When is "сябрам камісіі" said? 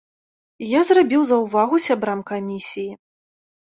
1.87-2.93